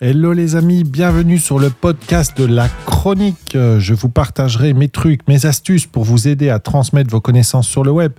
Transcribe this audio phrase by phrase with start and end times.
[0.00, 3.52] Hello les amis, bienvenue sur le podcast de la chronique.
[3.52, 7.84] Je vous partagerai mes trucs, mes astuces pour vous aider à transmettre vos connaissances sur
[7.84, 8.12] le web.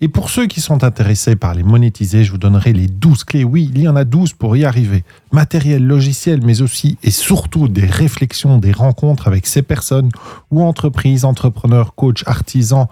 [0.00, 3.44] Et pour ceux qui sont intéressés par les monétiser, je vous donnerai les 12 clés.
[3.44, 5.04] Oui, il y en a 12 pour y arriver.
[5.30, 10.08] Matériel, logiciel, mais aussi et surtout des réflexions, des rencontres avec ces personnes
[10.50, 12.86] ou entreprises, entrepreneurs, coachs, artisans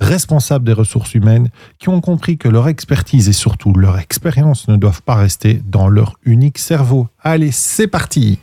[0.00, 4.76] responsables des ressources humaines qui ont compris que leur expertise et surtout leur expérience ne
[4.76, 7.08] doivent pas rester dans leur unique cerveau.
[7.22, 8.38] Allez, c'est parti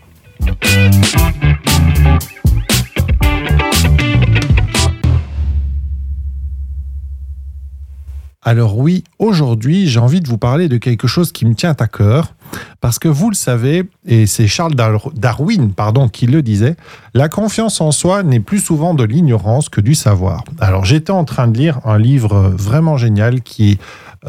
[8.48, 11.88] Alors oui, aujourd'hui, j'ai envie de vous parler de quelque chose qui me tient à
[11.88, 12.36] cœur,
[12.80, 16.76] parce que vous le savez, et c'est Charles Darwin pardon, qui le disait,
[17.16, 20.44] la confiance en soi n'est plus souvent de l'ignorance que du savoir.
[20.60, 23.80] Alors j'étais en train de lire un livre vraiment génial qui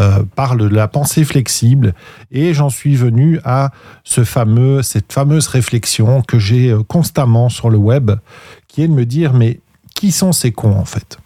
[0.01, 1.93] euh, parle de la pensée flexible,
[2.33, 3.71] et j'en suis venu à
[4.02, 8.13] ce fameux, cette fameuse réflexion que j'ai euh, constamment sur le web,
[8.66, 9.60] qui est de me dire, mais
[9.95, 11.19] qui sont ces cons en fait?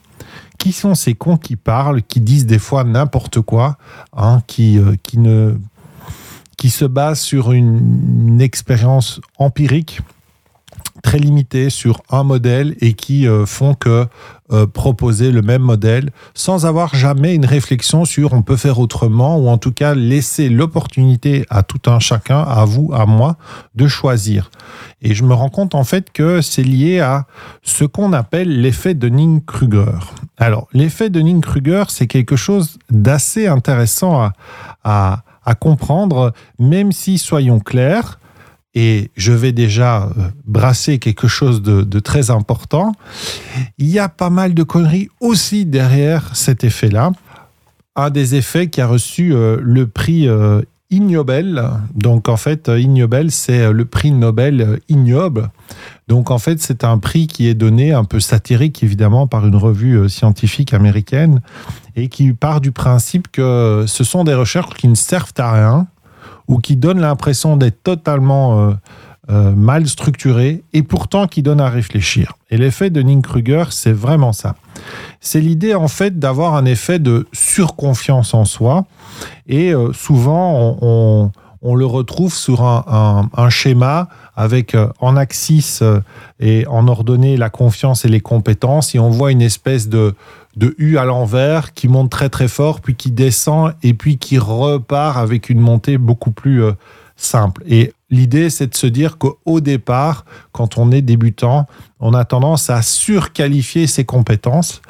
[0.61, 3.79] Qui sont ces cons qui parlent, qui disent des fois n'importe quoi,
[4.15, 5.55] hein, qui, euh,
[6.57, 10.01] qui se basent sur une, expérience empirique
[11.03, 14.07] très limitée sur un modèle et qui euh, font que
[14.53, 19.37] euh, proposer le même modèle sans avoir jamais une réflexion sur on peut faire autrement
[19.39, 23.37] ou en tout cas laisser l'opportunité à tout un chacun, à vous, à moi,
[23.75, 24.51] de choisir.
[25.03, 27.27] Et je me rends compte en fait que c'est lié à
[27.63, 29.99] ce qu'on appelle l'effet de Dunning-Kruger.
[30.37, 34.31] Alors, l'effet de Dunning-Kruger, c'est quelque chose d'assez intéressant
[34.85, 35.23] à,
[35.59, 38.21] comprendre, même si, soyons clairs,
[38.75, 42.93] et je vais déjà euh, brasser quelque chose de, très important,
[43.79, 47.11] il y a pas mal de conneries aussi derrière cet effet-là.
[47.97, 51.63] Un des effets qui a reçu euh, le prix euh, Ignobel.
[51.95, 55.51] Donc en fait, Ignobel, c'est le prix Nobel ignoble.
[56.09, 59.55] Donc en fait, c'est un prix qui est donné un peu satirique évidemment par une
[59.55, 61.43] revue scientifique américaine
[61.95, 65.87] et qui part du principe que ce sont des recherches qui ne servent à rien
[66.51, 68.73] ou qui donnent l'impression d'être totalement euh,
[69.31, 72.35] euh, mal structurées et pourtant qui donnent à réfléchir.
[72.51, 74.57] Et l'effet de Ning-Kruger, c'est vraiment ça.
[75.21, 78.85] C'est l'idée en fait d'avoir un effet de surconfiance en soi
[79.47, 81.31] et souvent
[81.63, 86.01] on le retrouve sur un, schéma avec euh, en axis euh,
[86.39, 88.95] et en ordonnée la confiance et les compétences.
[88.95, 90.15] Et on voit une espèce de,
[90.61, 94.39] de U à l'envers qui monte très très fort, puis qui descend et puis qui
[94.39, 96.73] repart avec une montée beaucoup plus euh,
[97.17, 97.63] simple.
[97.67, 101.67] Et l'idée, c'est de se dire qu'au départ, quand on est débutant,
[101.99, 104.83] on a tendance à surqualifier ses compétences.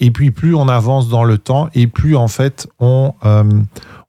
[0.00, 3.14] et puis plus on avance dans le temps, et plus en fait on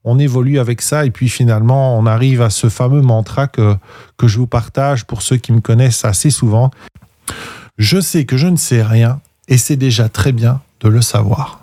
[0.03, 3.75] on évolue avec ça et puis finalement on arrive à ce fameux mantra que,
[4.17, 6.71] que je vous partage pour ceux qui me connaissent assez souvent.
[7.77, 11.61] Je sais que je ne sais rien et c'est déjà très bien de le savoir.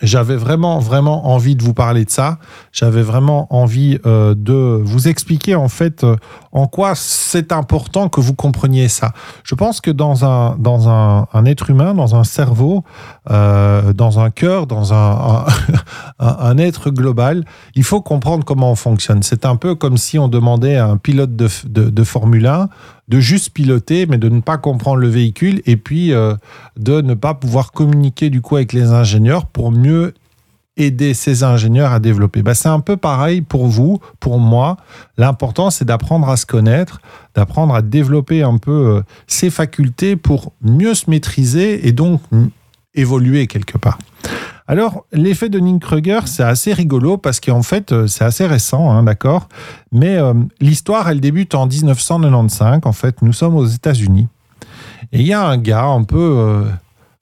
[0.00, 2.38] J'avais vraiment, vraiment envie de vous parler de ça.
[2.72, 6.14] J'avais vraiment envie euh, de vous expliquer en fait euh,
[6.58, 9.12] en quoi c'est important que vous compreniez ça?
[9.44, 12.84] Je pense que dans un, dans un, être humain, dans un cerveau,
[13.30, 15.44] euh, dans un cœur, dans un,
[16.18, 19.22] un, être global, il faut comprendre comment on fonctionne.
[19.22, 22.68] C'est un peu comme si on demandait à un pilote de, de, de Formule 1
[23.08, 26.34] de juste piloter, mais de ne pas comprendre le véhicule et puis euh,
[26.76, 30.12] de ne pas pouvoir communiquer du coup avec les ingénieurs pour mieux
[30.78, 32.42] aider ces ingénieurs à développer.
[32.42, 34.78] Bah, c'est un peu pareil pour vous, pour moi.
[35.18, 37.02] L'important, c'est d'apprendre à se connaître,
[37.34, 42.22] d'apprendre à développer un peu euh, ses facultés pour mieux se maîtriser et donc
[42.94, 43.98] évoluer quelque part.
[44.68, 49.02] Alors, l'effet de Ning-Kruger, c'est assez rigolo parce qu'en fait, euh, c'est assez récent, hein,
[49.02, 49.48] d'accord?
[49.92, 52.80] Mais euh, l'histoire, elle débute en 1995.
[52.84, 54.28] En fait, nous sommes aux États-Unis.
[55.12, 56.66] Et il y a un gars un peu,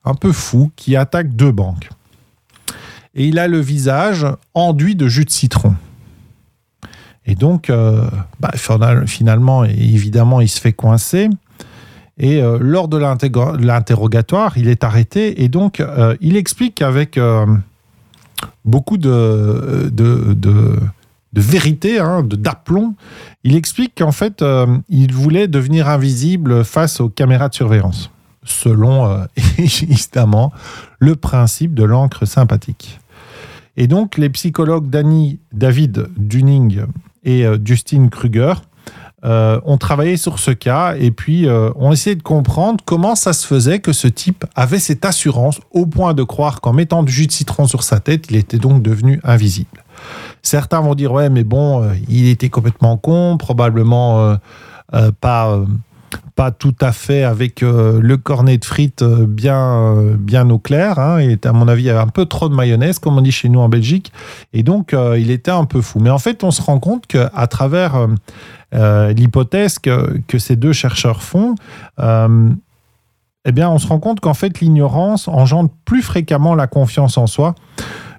[0.05, 1.89] un peu fou qui attaque deux banques.
[3.17, 5.75] Et il a le visage enduit de jus de citron.
[7.27, 7.73] Et donc,
[8.39, 8.53] bah,
[9.07, 11.29] finalement, évidemment, il se fait coincer.
[12.19, 17.45] Et euh, lors de l'interrogatoire, il est arrêté et donc euh, il explique avec euh,
[18.65, 20.81] beaucoup de, de
[21.35, 22.95] vérité, hein, d'aplomb,
[23.45, 24.43] il explique qu'en fait,
[24.89, 28.11] il voulait devenir invisible face aux caméras de surveillance,
[28.43, 29.27] selon
[29.59, 30.53] évidemment
[30.99, 32.99] le principe de l'encre sympathique.
[33.77, 36.83] Et donc, les psychologues Danny, David Dunning
[37.25, 38.55] et Justin Kruger
[39.25, 43.33] euh, ont travaillé sur ce cas et puis euh, ont essayé de comprendre comment ça
[43.33, 47.11] se faisait que ce type avait cette assurance au point de croire qu'en mettant du
[47.11, 49.83] jus de citron sur sa tête, il était donc devenu invisible.
[50.43, 54.37] certains vont dire ouais, mais bon, euh, il était complètement con, probablement euh,
[54.95, 55.67] euh, pas euh,
[56.37, 60.59] pas tout à fait avec euh, le cornet de frites euh, bien, euh, bien au
[60.59, 60.99] clair.
[60.99, 61.21] hein.
[61.21, 63.23] Il était, à mon avis, il y avait un peu trop de mayonnaise, comme on
[63.23, 64.13] dit chez nous en Belgique.
[64.53, 65.99] Et donc, il était un peu fou.
[65.99, 68.07] Mais en fait, on se rend compte qu'à travers
[68.73, 71.55] l'hypothèse que, que ces deux chercheurs font,
[71.99, 77.27] eh bien, on se rend compte qu'en fait, l'ignorance engendre plus fréquemment la confiance en
[77.27, 77.55] soi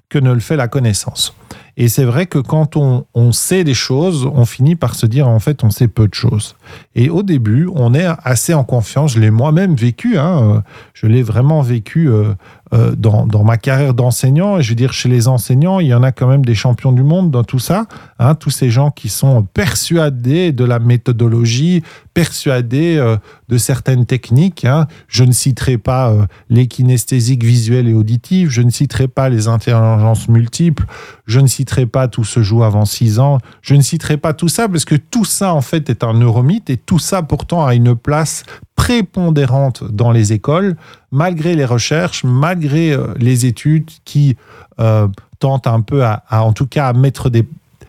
[0.08, 1.34] que ne le fait la connaissance.
[1.80, 5.28] Et c'est vrai que quand on, on sait des choses, on finit par se dire
[5.28, 6.56] en fait on sait peu de choses.
[6.96, 9.12] Et au début, on est assez en confiance.
[9.12, 10.18] Je l'ai moi-même vécu.
[10.18, 12.34] hein, je l'ai vraiment vécu euh,
[12.74, 14.58] euh, dans, dans ma carrière d'enseignant.
[14.58, 16.90] Et je veux dire, chez les enseignants, il y en a quand même des champions
[16.90, 17.86] du monde dans tout ça.
[18.18, 23.16] hein, tous ces gens qui sont persuadés de la méthodologie, persuadés euh,
[23.48, 24.64] de certaines techniques.
[24.64, 24.88] hein.
[25.06, 26.12] Je ne citerai pas
[26.50, 28.50] les kinesthésiques visuelles et auditives.
[28.50, 30.84] Je ne citerai pas les intelligences multiples.
[31.26, 33.38] Je ne citerai pas tout se joue avant 6 ans.
[33.62, 36.70] Je ne citerai pas tout ça parce que tout ça, en fait, est un neuromythe
[36.70, 38.44] et tout ça, pourtant, a une place
[38.76, 40.76] prépondérante dans les écoles,
[41.10, 44.36] malgré les recherches, malgré euh, les études qui
[44.80, 45.08] euh,
[45.40, 47.46] tentent un peu à, en tout cas, à mettre des,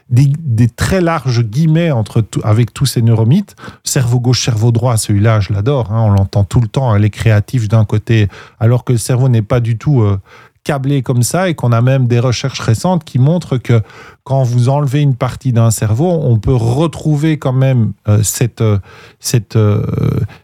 [0.10, 3.56] des, très larges guillemets entre avec tous ces neuromythes.
[3.84, 5.92] Cerveau gauche, cerveau droit, celui-là, je l'adore.
[5.92, 8.28] hein, on l'entend tout le temps, hein, les créatifs d'un côté,
[8.60, 10.20] alors que le cerveau n'est pas du tout euh,
[10.64, 13.82] câblé comme ça et qu'on a même des recherches récentes qui montrent que
[14.24, 18.80] quand vous enlevez une partie d'un cerveau, on peut retrouver quand même euh, cette, euh,
[19.20, 19.86] cette, euh,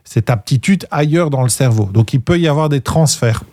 [0.04, 1.90] cette aptitude ailleurs dans le cerveau.
[1.94, 3.44] Donc il peut y avoir des transferts.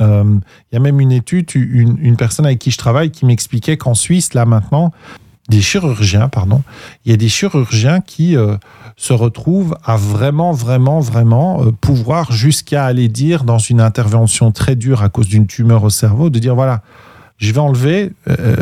[0.00, 0.40] Il
[0.72, 3.94] y a même une étude, une, une personne avec qui je travaille qui m'expliquait qu'en
[3.94, 4.90] Suisse, là maintenant,
[5.48, 6.62] des chirurgiens, pardon,
[7.04, 8.56] il y a des chirurgiens qui euh,
[8.96, 14.74] se retrouvent à vraiment, vraiment, vraiment euh, pouvoir jusqu'à aller dire dans une intervention très
[14.74, 16.82] dure à cause d'une tumeur au cerveau, de dire voilà,
[17.36, 18.56] je vais enlever, euh,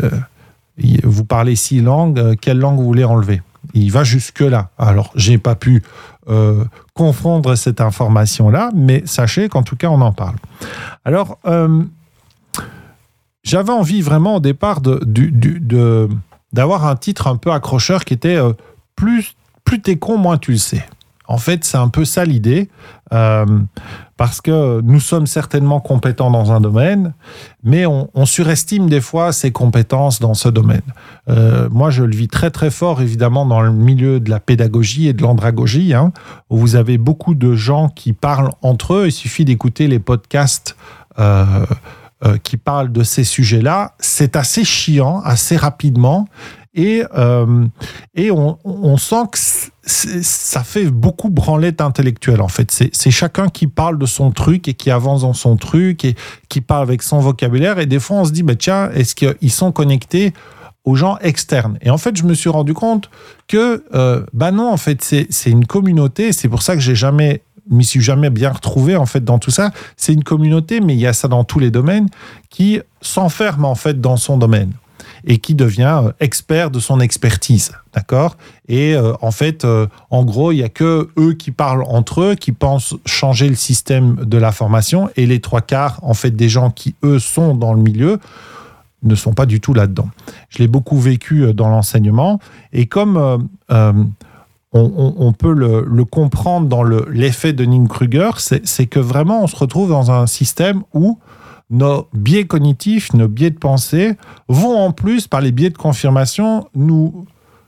[1.03, 3.41] vous parlez six langues, quelle langue vous voulez enlever?
[3.73, 4.69] Il va jusque-là.
[4.77, 5.83] Alors, j'ai pas pu
[6.93, 10.35] confondre cette information-là, mais sachez qu'en tout cas, on en parle.
[11.05, 11.37] Alors,
[13.43, 14.99] j'avais envie vraiment au départ de-
[16.53, 18.53] d'avoir un titre un peu accrocheur qui était euh,
[18.95, 19.35] plus,
[19.65, 20.85] plus t'es con, moins tu le sais.
[21.25, 22.69] En fait, c'est un peu ça l'idée,
[23.13, 23.45] euh,
[24.17, 27.13] parce que nous sommes certainement compétents dans un domaine,
[27.63, 30.81] mais on, surestime des fois ses compétences dans ce domaine.
[31.29, 35.07] Euh, moi, je le vis très très fort, évidemment, dans le milieu de la pédagogie
[35.07, 36.11] et de l'andragogie, hein,
[36.49, 39.07] où vous avez beaucoup de gens qui parlent entre eux.
[39.07, 40.75] Il suffit d'écouter les podcasts.
[42.25, 46.27] Euh, qui parlent de ces sujets-là, c'est assez chiant, assez rapidement,
[46.73, 47.65] et, euh,
[48.15, 49.37] et on, sent que
[50.23, 52.71] ça fait beaucoup branlette intellectuelle, en fait.
[52.71, 56.15] C'est chacun qui parle de son truc et qui avance dans son truc et
[56.49, 59.51] qui parle avec son vocabulaire, et des fois on se dit, bah, tiens, est-ce qu'ils
[59.51, 60.33] sont connectés
[60.85, 61.77] aux gens externes?
[61.81, 63.09] Et en fait, je me suis rendu compte
[63.47, 66.31] que, euh, bah non, en fait, c'est une communauté.
[66.31, 69.51] C'est pour ça que j'ai jamais m'y suis jamais bien retrouvé en fait dans tout
[69.51, 69.71] ça.
[69.97, 72.09] C'est une communauté, mais il y a ça dans tous les domaines
[72.49, 74.73] qui s'enferme en fait dans son domaine
[75.25, 78.37] et qui devient euh, expert de son expertise, d'accord?
[78.67, 82.21] Et euh, en fait, euh, en gros, il y a que eux qui parlent entre
[82.21, 86.31] eux, qui pensent changer le système de la formation, et les trois quarts en fait
[86.31, 88.19] des gens qui eux sont dans le milieu
[89.03, 90.09] ne sont pas du tout là-dedans.
[90.49, 92.39] Je l'ai beaucoup vécu dans l'enseignement
[92.71, 93.49] et comme
[94.73, 99.55] on, peut le, comprendre dans le- l'effet de Ning-Kruger, c'est c'est que vraiment on se
[99.55, 101.19] retrouve dans un système où
[101.69, 106.67] nos biais cognitifs, nos biais de pensée vont en plus, par les biais de confirmation,
[106.75, 107.25] nous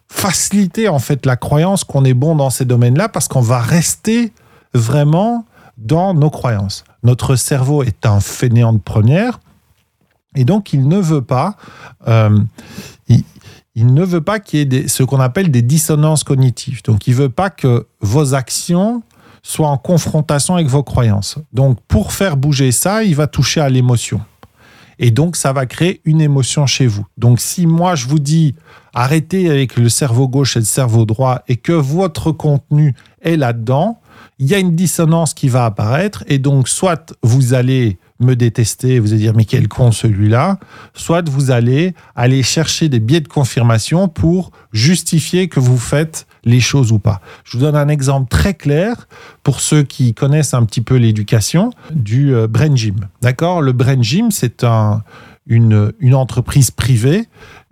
[0.08, 4.32] faciliter en fait la croyance qu'on est bon dans ces domaines-là parce qu'on va rester
[4.74, 5.46] vraiment
[5.78, 6.84] dans nos croyances.
[7.04, 9.40] Notre cerveau est un fainéant de première
[10.36, 11.56] et donc il ne veut pas,
[12.08, 12.38] euh,
[13.76, 16.82] il ne veut pas qu'il y ait ce qu'on appelle des dissonances cognitives.
[16.84, 19.04] Donc il veut pas que vos actions
[19.44, 21.38] soient en confrontation avec vos croyances.
[21.54, 24.22] Donc pour faire bouger ça, il va toucher à l'émotion.
[25.00, 27.06] Et donc, ça va créer une émotion chez vous.
[27.18, 28.56] Donc, si moi, je vous dis
[28.94, 34.00] arrêtez avec le cerveau gauche et le cerveau droit et que votre contenu est là-dedans,
[34.40, 36.24] il y a une dissonance qui va apparaître.
[36.28, 40.60] Et donc, soit vous allez me détester, vous allez dire mais quel con celui-là,
[40.94, 46.62] soit vous allez aller chercher des biais de confirmation pour justifier que vous faites les
[46.62, 47.20] choses ou pas.
[47.44, 49.08] Je vous donne un exemple très clair
[49.44, 53.08] pour ceux qui connaissent un petit peu l'éducation du euh, Brain Gym.
[53.22, 53.62] D'accord?
[53.62, 55.04] Le Brain Gym, c'est un,
[55.48, 57.28] une, une entreprise privée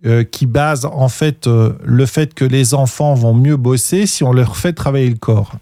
[0.06, 4.24] euh, qui base en fait euh, le fait que les enfants vont mieux bosser si
[4.24, 5.54] on leur fait travailler le corps.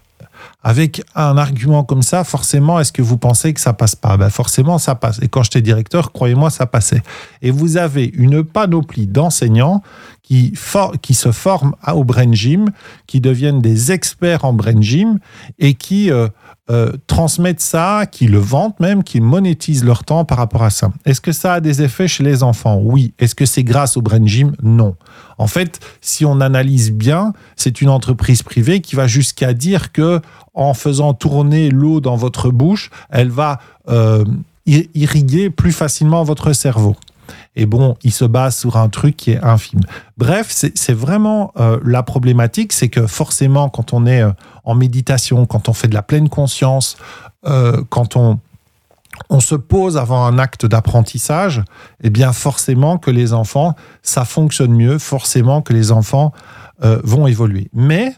[0.64, 4.16] Avec un argument comme ça, forcément, est-ce que vous pensez que ça passe pas?
[4.16, 5.18] Ben Forcément, ça passe.
[5.20, 7.02] Et quand j'étais directeur, croyez-moi, ça passait.
[7.42, 9.82] Et vous avez une panoplie d'enseignants
[10.22, 10.54] qui,
[11.02, 12.66] qui se forment au brain gym,
[13.06, 15.18] qui deviennent des experts en brain gym
[15.58, 16.28] et qui euh,
[16.72, 20.90] euh, transmettent ça, qui le vendent même, qui monétisent leur temps par rapport à ça.
[21.04, 22.80] Est-ce que ça a des effets chez les enfants?
[22.82, 23.12] Oui.
[23.18, 24.52] Est-ce que c'est grâce au brain gym?
[24.62, 24.96] Non.
[25.36, 30.20] En fait, si on analyse bien, c'est une entreprise privée qui va jusqu'à dire que
[30.54, 34.24] en faisant tourner l'eau dans votre bouche, elle va euh,
[34.66, 36.96] irriguer plus facilement votre cerveau.
[37.54, 39.80] Et bon, il se base sur un truc qui est infime.
[40.16, 44.22] Bref, c'est vraiment euh, la problématique, c'est que forcément, quand on est
[44.64, 46.96] en méditation, quand on fait de la pleine conscience,
[47.88, 48.38] quand on,
[49.28, 51.62] on se pose avant un acte d'apprentissage,
[52.02, 56.32] eh bien forcément que les enfants, ça fonctionne mieux, forcément que les enfants
[56.80, 57.68] vont évoluer.
[57.72, 58.14] Mais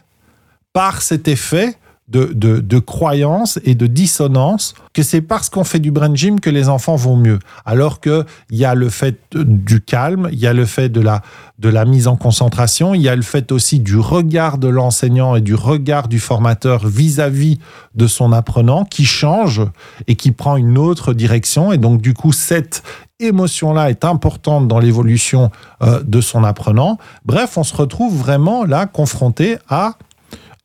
[0.73, 5.89] par cet effet, de, de, croyances et de dissonance que c'est parce qu'on fait du
[5.89, 7.39] brain gym que les enfants vont mieux.
[7.65, 11.23] Alors qu'il y a le fait du calme, il y a le fait de la,
[11.57, 15.35] de la mise en concentration, il y a le fait aussi du regard de l'enseignant
[15.35, 17.57] et du regard du formateur vis-à-vis
[17.95, 19.63] de son apprenant qui change
[20.05, 21.71] et qui prend une autre direction.
[21.71, 22.83] Et donc, du coup, cette
[23.19, 25.49] émotion-là est importante dans l'évolution
[25.81, 26.97] euh, de son apprenant.
[27.25, 29.95] Bref, on se retrouve vraiment là confronté à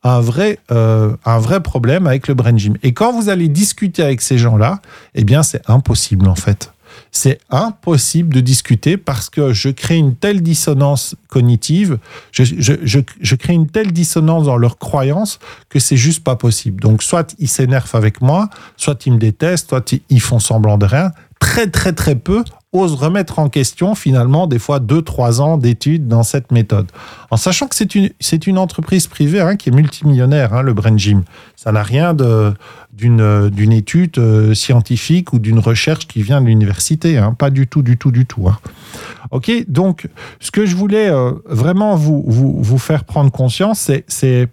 [0.03, 2.77] un vrai, euh, un vrai problème avec le brain gym.
[2.83, 4.81] Et quand vous allez discuter avec ces gens-là,
[5.15, 6.73] eh bien, c'est impossible en fait.
[7.13, 11.99] C'est impossible de discuter parce que je crée une telle dissonance cognitive,
[12.33, 15.39] je, je, je, je crée une telle dissonance dans leurs croyances
[15.69, 16.81] que c'est juste pas possible.
[16.81, 20.87] Donc, soit ils s'énervent avec moi, soit ils me détestent, soit ils font semblant de
[20.87, 21.13] rien.
[21.39, 26.07] Très, très, très peu osent remettre en question finalement des fois deux, trois ans d'études
[26.07, 26.87] dans cette méthode.
[27.31, 28.11] En sachant que c'est une,
[28.47, 31.25] une entreprise privée hein, qui est multimillionnaire, hein, le Brain Gym.
[31.57, 37.19] Ça n'a rien d'une, étude euh, scientifique ou d'une recherche qui vient de l'université.
[37.19, 37.35] Hein.
[37.35, 38.49] Pas du tout, du tout, du tout.
[39.33, 40.09] OK, donc
[40.39, 44.49] ce que je voulais euh, vraiment vous, vous, vous, faire prendre conscience, c'est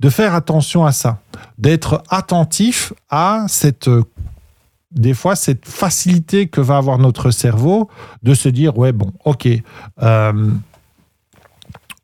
[0.00, 1.20] de faire attention à ça,
[1.58, 3.88] d'être attentif à cette
[4.94, 7.88] des fois cette facilité que va avoir notre cerveau
[8.22, 9.48] de se dire ouais bon ok
[10.02, 10.50] euh,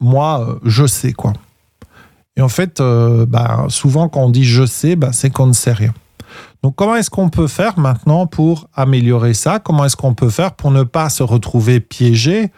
[0.01, 1.33] moi euh, je sais quoi.
[2.37, 5.53] Et en fait euh, bah, souvent quand on dit je sais bah, c'est qu'on ne
[5.53, 5.95] sait rien
[6.63, 9.61] donc comment est-ce qu'on peut faire maintenant pour améliorer ça?
[9.61, 12.51] Comment est-ce qu'on peut faire pour ne pas se retrouver piégé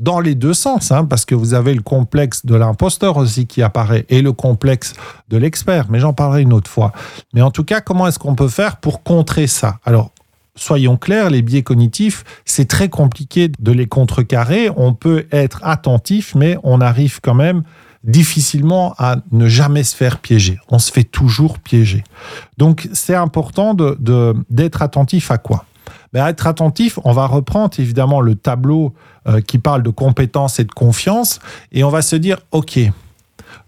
[0.00, 1.04] dans les deux sens hein?
[1.04, 4.94] Parce que vous avez le complexe de l'imposteur aussi qui apparaît et le complexe
[5.28, 6.92] de l'expert, mais j'en parlerai une autre fois.
[7.32, 9.78] Mais en tout cas, comment est-ce qu'on peut faire pour contrer ça?
[9.84, 10.10] Alors,
[10.56, 14.70] soyons clairs, les biais cognitifs, c'est très compliqué de les contrecarrer.
[14.76, 17.62] On peut être attentif, mais on arrive quand même
[18.04, 20.58] difficilement à ne jamais se faire piéger.
[20.68, 22.04] On se fait toujours piéger.
[22.58, 25.64] Donc c'est important d'être de, attentif à quoi?
[26.12, 28.94] Ben, Être attentif, on va reprendre évidemment le tableau
[29.26, 31.40] euh, qui parle de compétence et de confiance,
[31.72, 32.78] et on va se dire, OK,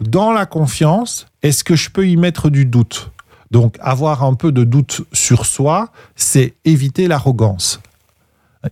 [0.00, 3.10] dans la confiance, est-ce que je peux y mettre du doute?
[3.50, 7.80] Donc avoir un peu de doute sur soi, c'est éviter l'arrogance.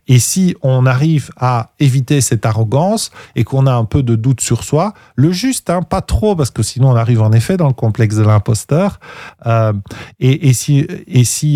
[0.09, 4.41] Et si on arrive à éviter cette arrogance et qu'on a un peu de doute
[4.41, 7.69] sur soi, le juste, hein, pas trop, parce que sinon on arrive en effet dans
[7.69, 9.01] le complexe de l'imposteur.
[9.47, 9.73] Euh,
[10.21, 10.87] et, si,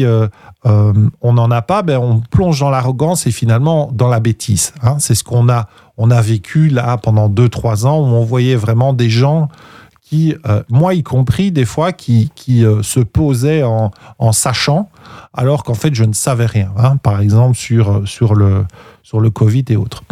[0.04, 0.28] euh,
[0.66, 4.72] euh, on n'en a pas, ben on plonge dans l'arrogance et finalement dans la bêtise.
[4.82, 4.96] Hein.
[4.98, 8.92] C'est ce qu'on a, on a vécu là pendant 2-3 ans où on voyait vraiment
[8.92, 9.48] des gens
[10.08, 14.88] qui, euh, moi y compris, des fois, qui, qui euh, se posaient en, en sachant,
[15.34, 18.64] alors qu'en fait, je ne savais rien, hein, par exemple, sur, euh, sur, le,
[19.02, 20.02] sur le Covid et autres.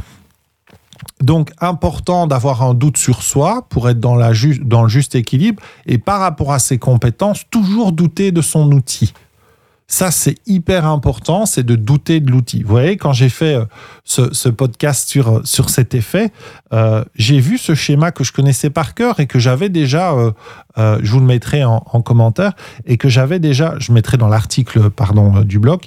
[1.22, 5.62] Donc, important d'avoir un doute sur soi pour être dans, la dans le juste équilibre
[5.86, 9.14] et par rapport à ses compétences, toujours douter de son outil.
[9.88, 12.64] Ça, c'est hyper important, c'est de douter de l'outil.
[12.64, 13.64] Vous voyez, quand j'ai fait euh,
[14.02, 16.32] ce, podcast sur, euh, sur cet effet,
[16.72, 20.14] euh, j'ai vu ce schéma que je connaissais par cœur et que j'avais déjà,
[20.76, 22.52] je vous le mettrai en, commentaire,
[22.84, 25.82] et que j'avais déjà, je mettrai dans l'article, pardon, du blog,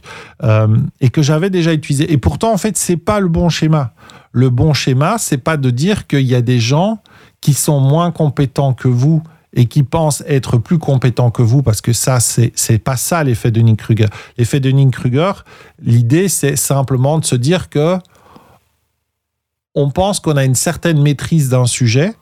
[1.02, 2.12] et que j'avais déjà utilisé.
[2.12, 3.94] Et pourtant, en fait, c'est pas le bon schéma.
[4.32, 7.00] Le bon schéma, c'est pas de dire qu'il y a des gens
[7.42, 9.22] qui sont moins compétents que vous
[9.54, 13.52] et qui pensent être plus compétents que vous, parce que ça, c'est, pas ça l'effet
[13.52, 14.08] de Kruger.
[14.38, 15.32] L'effet de Kruger,
[15.82, 17.98] l'idée, c'est simplement de se dire que
[19.76, 22.14] on pense qu'on a une certaine maîtrise d'un sujet.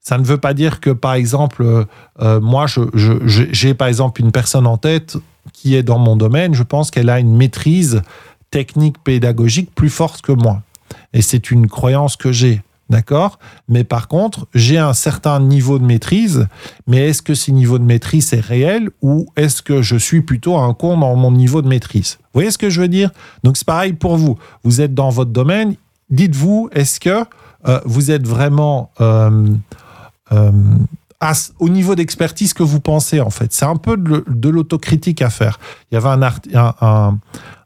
[0.00, 1.84] Ça ne veut pas dire que, par exemple, euh,
[2.20, 5.16] euh, moi, j'ai par exemple une personne en tête
[5.52, 8.02] qui est dans mon domaine, je pense qu'elle a une maîtrise
[8.50, 10.62] technique pédagogique plus forte que moi.
[11.12, 12.62] Et c'est une croyance que j'ai.
[12.88, 13.38] D'accord?
[13.68, 16.46] Mais par contre, j'ai un certain niveau de maîtrise.
[16.86, 20.56] Mais est-ce que ce niveau de maîtrise est réel ou est-ce que je suis plutôt
[20.56, 22.18] un con dans mon niveau de maîtrise?
[22.20, 23.10] Vous voyez ce que je veux dire?
[23.42, 24.38] Donc c'est pareil pour vous.
[24.62, 25.74] Vous êtes dans votre domaine.
[26.10, 27.24] Dites-vous, est-ce que
[27.66, 29.48] euh, vous êtes vraiment euh,
[30.30, 30.52] euh,
[31.58, 33.52] au niveau d'expertise que vous pensez en fait.
[33.52, 35.58] C'est un peu de, l'autocritique à faire.
[35.90, 37.18] Il y avait un, un,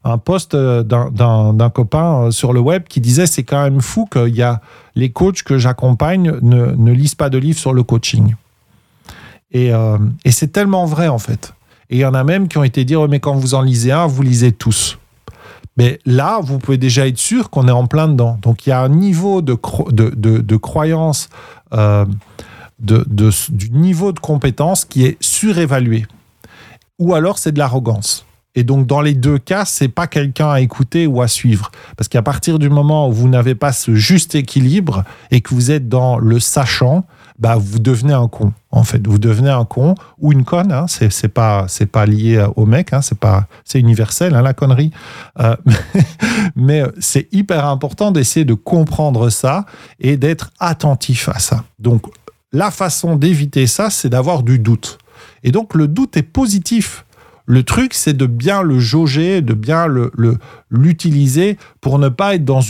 [0.03, 4.41] un, post d'un copain sur le web qui disait c'est quand même fou qu'il y
[4.41, 4.61] a
[4.95, 8.35] les coachs que j'accompagne ne, ne, lisent pas de livres sur le coaching.
[9.51, 9.71] Et,
[10.23, 11.53] et c'est tellement vrai en fait.
[11.89, 13.91] Et il y en a même qui ont été dire mais quand vous en lisez
[13.91, 14.97] un, vous lisez tous.
[15.77, 18.37] Mais là, vous pouvez déjà être sûr qu'on est en plein dedans.
[18.41, 19.57] Donc il y a un niveau de,
[19.91, 21.29] de, croyance,
[21.73, 22.05] euh,
[22.81, 26.05] du niveau de compétence qui est surévalué.
[26.99, 28.25] Ou alors c'est de l'arrogance.
[28.53, 31.71] Et donc, dans les deux cas, c'est pas quelqu'un à écouter ou à suivre.
[31.95, 35.71] Parce qu'à partir du moment où vous n'avez pas ce juste équilibre et que vous
[35.71, 37.05] êtes dans le sachant,
[37.39, 38.51] bah, vous devenez un con.
[38.69, 40.73] En fait, vous devenez un con ou une conne.
[40.73, 40.85] Hein.
[40.87, 42.91] C'est, pas, c'est pas lié au mec.
[42.91, 43.01] Hein.
[43.01, 44.91] C'est pas, c'est universel hein, la connerie.
[45.39, 45.55] Euh,
[46.57, 49.65] mais c'est hyper important d'essayer de comprendre ça
[50.01, 51.63] et d'être attentif à ça.
[51.79, 52.03] Donc,
[52.53, 54.97] la façon d'éviter ça, c'est d'avoir du doute.
[55.43, 57.05] Et donc, le doute est positif.
[57.45, 60.11] Le truc, c'est de bien le jauger, de bien le,
[60.69, 62.61] l'utiliser pour ne pas être dans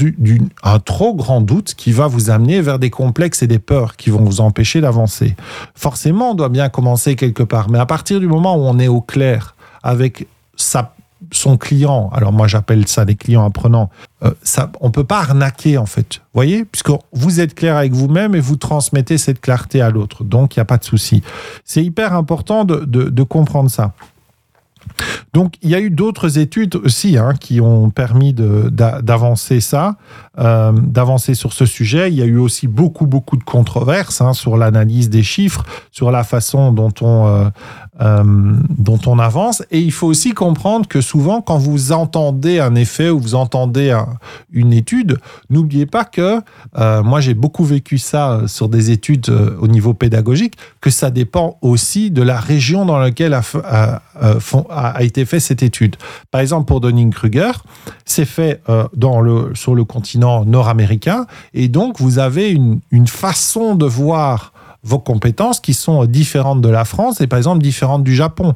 [0.64, 4.10] un trop grand doute qui va vous amener vers des complexes et des peurs qui
[4.10, 5.36] vont vous empêcher d'avancer.
[5.76, 8.88] Forcément, on doit bien commencer quelque part, mais à partir du moment où on est
[8.88, 10.96] au clair avec sa,
[11.32, 13.90] son client, alors moi j'appelle ça des clients apprenants,
[14.24, 17.94] euh, ça, on peut pas arnaquer en fait, vous voyez, puisque vous êtes clair avec
[17.94, 21.22] vous-même et vous transmettez cette clarté à l'autre, donc il n'y a pas de souci.
[21.64, 23.94] C'est hyper important de, de comprendre ça.
[25.34, 29.98] Donc, il y a eu d'autres études aussi hein, qui ont permis d'avancer ça,
[30.40, 32.10] euh, d'avancer sur ce sujet.
[32.10, 36.10] Il y a eu aussi beaucoup, beaucoup de controverses hein, sur l'analyse des chiffres, sur
[36.10, 37.50] la façon dont on, euh,
[38.00, 38.24] euh,
[38.70, 39.62] dont on avance.
[39.72, 43.94] Et il faut aussi comprendre que souvent, quand vous entendez un effet ou vous entendez
[44.54, 46.42] une étude, n'oubliez pas que,
[47.04, 52.10] moi j'ai beaucoup vécu ça sur des études au niveau pédagogique, que ça dépend aussi
[52.10, 54.02] de la région dans laquelle a,
[54.70, 55.96] a été fait cette étude.
[56.32, 57.52] Par exemple, pour Dunning-Kruger,
[58.06, 63.08] c'est fait euh, dans le, sur le continent nord-américain, et donc vous avez une, une
[63.08, 68.04] façon de voir vos compétences qui sont différentes de la France et par exemple différentes
[68.04, 68.54] du Japon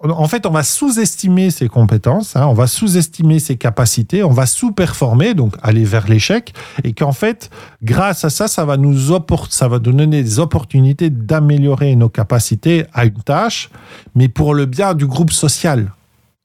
[0.00, 4.46] en fait, on va sous-estimer ses compétences, hein, on va sous-estimer ses capacités, on va
[4.46, 6.52] sous-performer, donc aller vers l'échec,
[6.84, 7.50] et qu'en fait,
[7.82, 9.12] grâce à ça, ça va nous
[9.50, 13.70] ça va donner des opportunités d'améliorer nos capacités à une tâche,
[14.14, 15.90] mais pour le bien du groupe social.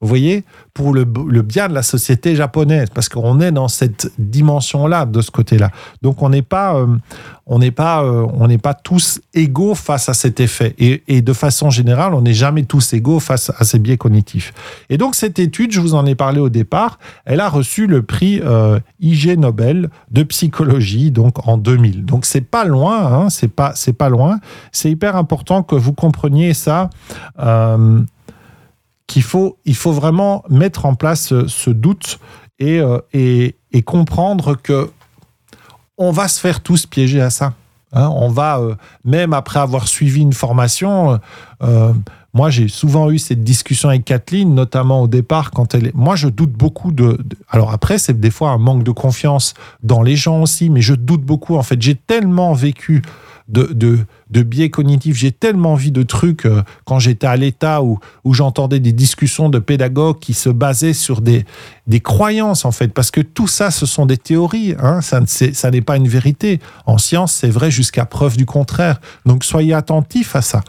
[0.01, 5.05] Vous voyez, pour le, bien de la société japonaise, parce qu'on est dans cette dimension-là,
[5.05, 5.69] de ce côté-là.
[6.01, 6.87] Donc on n'est pas, euh,
[7.45, 10.75] on n'est pas, euh, on n'est pas tous égaux face à cet effet.
[10.79, 14.53] Et, de façon générale, on n'est jamais tous égaux face à ces biais cognitifs.
[14.89, 18.01] Et donc cette étude, je vous en ai parlé au départ, elle a reçu le
[18.01, 22.05] prix euh, IG Nobel de psychologie, donc en 2000.
[22.05, 24.39] Donc c'est pas loin, hein, c'est pas, c'est pas loin.
[24.71, 26.89] C'est hyper important que vous compreniez ça
[29.11, 32.19] qu'il faut, il faut vraiment mettre en place ce, doute
[32.61, 34.89] euh, et, et, comprendre que
[35.97, 37.53] on va se faire tous piéger à ça.
[37.91, 38.09] Hein.
[38.15, 41.19] on va, euh, même après avoir suivi une formation,
[41.61, 41.91] euh,
[42.33, 45.93] moi j'ai souvent eu cette discussion avec Kathleen, notamment au départ quand elle est...
[45.93, 47.17] Moi je doute beaucoup de...
[47.49, 50.93] Alors après c'est des fois un manque de confiance dans les gens aussi, mais je
[50.93, 51.57] doute beaucoup.
[51.57, 53.01] En fait j'ai tellement vécu
[53.47, 55.15] de, de, biais cognitifs.
[55.15, 59.49] J'ai tellement vu de trucs euh, quand j'étais à l'État où, où j'entendais des discussions
[59.49, 61.45] de pédagogues qui se basaient sur des,
[61.87, 64.75] des croyances, en fait, parce que tout ça, ce sont des théories.
[64.79, 66.59] Hein, ça, ça n'est pas une vérité.
[66.85, 68.99] En science, c'est vrai jusqu'à preuve du contraire.
[69.25, 70.61] Donc soyez attentifs à ça.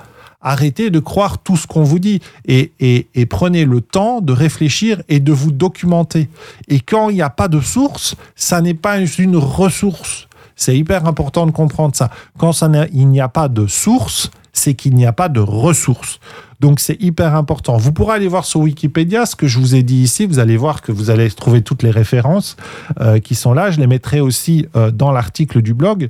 [0.44, 4.32] Arrêtez de croire tout ce qu'on vous dit et, et, et, prenez le temps de
[4.32, 6.28] réfléchir et de vous documenter.
[6.66, 10.26] Et quand il n'y a pas de source, ça n'est pas une ressource.
[10.62, 12.08] C'est hyper important de comprendre ça.
[12.38, 12.52] Quand
[12.92, 16.20] il n'y a pas de source, c'est qu'il n'y a pas de ressources.
[16.62, 17.76] Donc c'est hyper important.
[17.76, 20.26] Vous pourrez aller voir sur Wikipédia ce que je vous ai dit ici.
[20.26, 22.56] Vous allez voir que vous allez trouver toutes les références
[23.00, 23.72] euh, qui sont là.
[23.72, 26.08] Je les mettrai aussi euh, dans l'article du blog.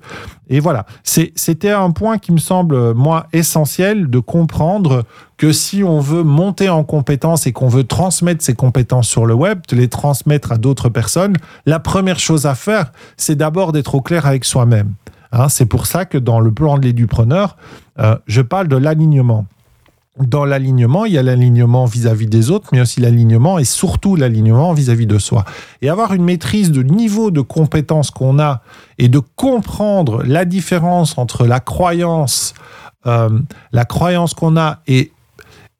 [0.50, 5.04] Et voilà, c'était un point qui me semble, moi, essentiel de comprendre
[5.38, 9.32] que si on veut monter en compétences et qu'on veut transmettre ces compétences sur le
[9.32, 13.94] web, de les transmettre à d'autres personnes, la première chose à faire, c'est d'abord d'être
[13.94, 14.92] au clair avec soi-même.
[15.32, 17.56] Hein, c'est pour ça que dans le plan de l'édupreneur,
[17.98, 19.46] euh, je parle de l'alignement.
[20.18, 24.74] Dans l'alignement, il y a l'alignement vis-à-vis des autres, mais aussi l'alignement et surtout l'alignement
[24.74, 25.44] vis-à-vis de soi.
[25.80, 28.60] Et avoir une maîtrise de niveau de compétence qu'on a
[28.98, 32.52] et de comprendre la différence entre la croyance,
[33.06, 33.30] euh,
[33.72, 35.12] la croyance qu'on a et,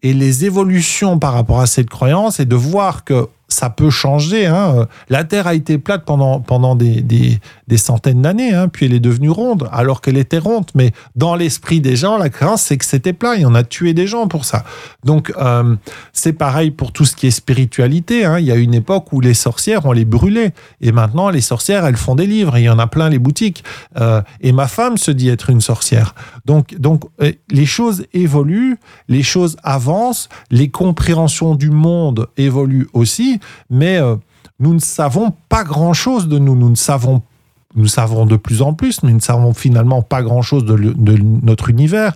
[0.03, 4.47] et les évolutions par rapport à cette croyance et de voir que ça peut changer.
[4.47, 4.87] Hein.
[5.09, 7.41] La Terre a été plate pendant, pendant des, des,
[7.77, 10.67] centaines d'années, hein, puis elle est devenue ronde, alors qu'elle était ronde.
[10.75, 13.95] Mais dans l'esprit des gens, la crainte, c'est que c'était plat et on a tué
[13.95, 14.65] des gens pour ça.
[15.05, 15.75] Donc, euh,
[16.12, 18.27] c'est pareil pour tout ce qui est spiritualité.
[18.27, 18.38] Hein.
[18.41, 20.53] Il y a une époque où les sorcières, on les brûlait.
[20.83, 22.57] Et maintenant, les sorcières, elles font des livres.
[22.57, 23.65] Et il y en a plein les boutiques.
[23.99, 26.15] Euh, et ma femme se dit être une sorcière.
[26.45, 28.77] Donc, donc euh, les choses évoluent,
[29.09, 34.16] les choses avancent, les compréhensions du monde évoluent aussi mais euh,
[34.59, 36.57] nous ne savons pas grand-chose de nous.
[36.57, 37.22] Nous ne savons
[37.74, 40.76] nous savons de plus en plus, mais nous ne savons finalement pas grand-chose de,
[41.42, 42.12] notre univers.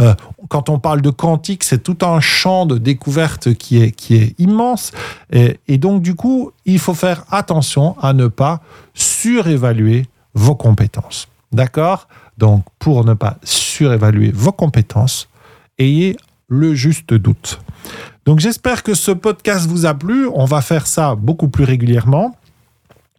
[0.00, 0.14] Euh,
[0.48, 4.38] quand on parle de quantique, c'est tout un champ de découverte qui est, qui est
[4.38, 4.92] immense.
[5.32, 8.60] Et, et, donc, du coup, il faut faire attention à ne pas
[8.94, 11.28] surévaluer vos compétences.
[11.52, 12.06] D'accord?
[12.38, 15.28] Donc, pour ne pas surévaluer vos compétences,
[15.78, 16.16] ayez
[16.50, 17.60] le juste doute.
[18.26, 20.28] Donc j'espère que ce podcast vous a plu.
[20.34, 22.36] On va faire ça beaucoup plus régulièrement.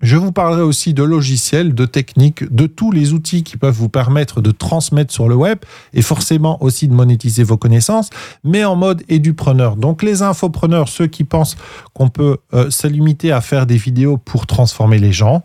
[0.02, 3.90] Je vous parlerai aussi de logiciels, de techniques, de tous les outils qui peuvent vous
[3.90, 5.60] permettre de transmettre sur le web
[5.94, 8.10] et forcément aussi de monétiser vos connaissances,
[8.44, 9.76] mais en mode édupreneur.
[9.76, 11.56] Donc les infopreneurs, ceux qui pensent
[11.94, 15.44] qu'on peut euh, se limiter à faire des vidéos pour transformer les gens,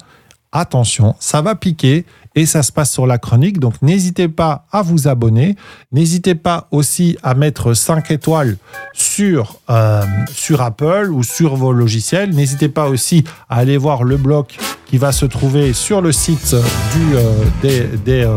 [0.53, 3.59] attention, ça va piquer et ça se passe sur la chronique.
[3.59, 5.57] Donc n'hésitez pas à vous abonner.
[5.91, 8.59] N'hésitez pas aussi à mettre 5 étoiles
[8.93, 12.31] sur, euh, sur Apple ou sur vos logiciels.
[12.31, 14.47] N'hésitez pas aussi à aller voir le blog
[14.85, 16.55] qui va se trouver sur le site
[16.95, 18.29] du, euh, des,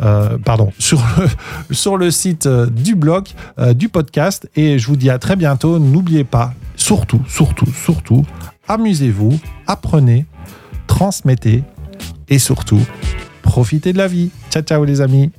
[0.00, 3.26] euh, pardon, sur le, sur le site du blog,
[3.74, 4.48] du podcast.
[4.54, 5.80] Et je vous dis à très bientôt.
[5.80, 8.24] N'oubliez pas, surtout, surtout, surtout,
[8.68, 10.24] amusez-vous, apprenez,
[10.86, 11.64] transmettez
[12.28, 12.80] et surtout,
[13.42, 14.30] profitez de la vie.
[14.50, 15.30] Ciao, ciao les amis.